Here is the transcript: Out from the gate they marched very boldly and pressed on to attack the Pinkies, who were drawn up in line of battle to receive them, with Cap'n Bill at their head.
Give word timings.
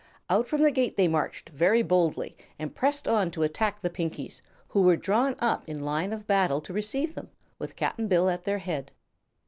Out 0.31 0.47
from 0.47 0.63
the 0.63 0.71
gate 0.71 0.97
they 0.97 1.07
marched 1.07 1.49
very 1.49 1.83
boldly 1.83 2.35
and 2.57 2.73
pressed 2.73 3.07
on 3.07 3.29
to 3.29 3.43
attack 3.43 3.79
the 3.83 3.89
Pinkies, 3.91 4.41
who 4.69 4.81
were 4.81 4.95
drawn 4.97 5.35
up 5.37 5.63
in 5.69 5.81
line 5.85 6.11
of 6.11 6.25
battle 6.25 6.59
to 6.61 6.73
receive 6.73 7.13
them, 7.13 7.29
with 7.59 7.75
Cap'n 7.75 8.07
Bill 8.07 8.27
at 8.27 8.43
their 8.45 8.57
head. 8.57 8.91